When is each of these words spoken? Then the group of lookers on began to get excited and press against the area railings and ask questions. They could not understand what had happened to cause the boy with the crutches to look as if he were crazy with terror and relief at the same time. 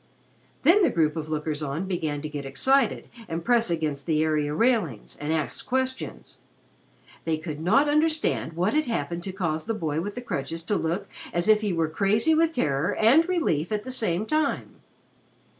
Then 0.63 0.81
the 0.81 0.89
group 0.89 1.15
of 1.15 1.29
lookers 1.29 1.61
on 1.61 1.85
began 1.87 2.23
to 2.23 2.27
get 2.27 2.43
excited 2.43 3.07
and 3.27 3.45
press 3.45 3.69
against 3.69 4.07
the 4.07 4.23
area 4.23 4.51
railings 4.51 5.15
and 5.21 5.31
ask 5.31 5.67
questions. 5.67 6.39
They 7.23 7.37
could 7.37 7.59
not 7.59 7.87
understand 7.87 8.53
what 8.53 8.73
had 8.73 8.87
happened 8.87 9.23
to 9.25 9.31
cause 9.31 9.65
the 9.65 9.75
boy 9.75 10.01
with 10.01 10.15
the 10.15 10.21
crutches 10.23 10.63
to 10.63 10.75
look 10.75 11.07
as 11.31 11.47
if 11.47 11.61
he 11.61 11.71
were 11.71 11.87
crazy 11.87 12.33
with 12.33 12.51
terror 12.53 12.95
and 12.95 13.29
relief 13.29 13.71
at 13.71 13.83
the 13.83 13.91
same 13.91 14.25
time. 14.25 14.77